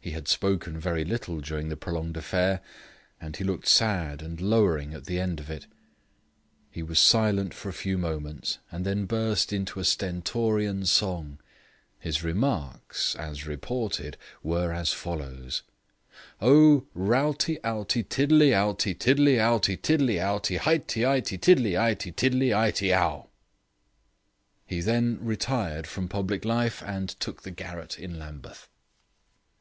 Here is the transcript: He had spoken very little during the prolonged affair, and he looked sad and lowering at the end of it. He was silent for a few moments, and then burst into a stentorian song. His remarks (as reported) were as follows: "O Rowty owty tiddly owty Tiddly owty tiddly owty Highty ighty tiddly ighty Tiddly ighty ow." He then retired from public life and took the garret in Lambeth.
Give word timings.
He 0.00 0.10
had 0.10 0.26
spoken 0.26 0.80
very 0.80 1.04
little 1.04 1.40
during 1.40 1.68
the 1.68 1.76
prolonged 1.76 2.16
affair, 2.16 2.60
and 3.20 3.36
he 3.36 3.44
looked 3.44 3.68
sad 3.68 4.20
and 4.20 4.40
lowering 4.40 4.92
at 4.92 5.04
the 5.04 5.20
end 5.20 5.38
of 5.38 5.48
it. 5.48 5.68
He 6.72 6.82
was 6.82 6.98
silent 6.98 7.54
for 7.54 7.68
a 7.68 7.72
few 7.72 7.96
moments, 7.96 8.58
and 8.72 8.84
then 8.84 9.04
burst 9.06 9.52
into 9.52 9.78
a 9.78 9.84
stentorian 9.84 10.84
song. 10.86 11.38
His 12.00 12.24
remarks 12.24 13.14
(as 13.14 13.46
reported) 13.46 14.16
were 14.42 14.72
as 14.72 14.92
follows: 14.92 15.62
"O 16.40 16.88
Rowty 16.92 17.58
owty 17.62 18.02
tiddly 18.02 18.50
owty 18.52 18.96
Tiddly 18.98 19.36
owty 19.38 19.76
tiddly 19.80 20.16
owty 20.18 20.56
Highty 20.56 21.02
ighty 21.04 21.38
tiddly 21.40 21.74
ighty 21.76 22.10
Tiddly 22.12 22.48
ighty 22.52 22.92
ow." 22.92 23.28
He 24.66 24.80
then 24.80 25.18
retired 25.22 25.86
from 25.86 26.08
public 26.08 26.44
life 26.44 26.82
and 26.82 27.08
took 27.20 27.44
the 27.44 27.52
garret 27.52 27.96
in 28.00 28.18
Lambeth. 28.18 28.68